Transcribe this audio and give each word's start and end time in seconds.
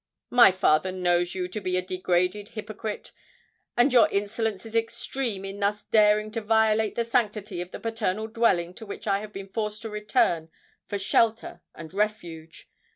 "My 0.31 0.51
father 0.51 0.91
knows 0.91 1.35
you 1.35 1.47
to 1.49 1.61
be 1.61 1.77
a 1.77 1.81
degraded 1.85 2.49
hypocrite—and 2.49 3.93
your 3.93 4.09
insolence 4.09 4.65
is 4.65 4.75
extreme 4.75 5.45
in 5.45 5.59
thus 5.59 5.83
daring 5.83 6.31
to 6.31 6.41
violate 6.41 6.95
the 6.95 7.05
sanctity 7.05 7.61
of 7.61 7.69
the 7.69 7.79
paternal 7.79 8.25
dwelling 8.25 8.73
to 8.77 8.85
which 8.87 9.05
I 9.05 9.19
have 9.19 9.31
been 9.31 9.49
forced 9.49 9.83
to 9.83 9.91
return 9.91 10.49
for 10.87 10.97
shelter 10.97 11.61
and 11.75 11.93
refuge. 11.93 12.67